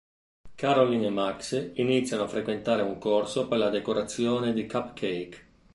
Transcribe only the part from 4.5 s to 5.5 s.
di cupcake.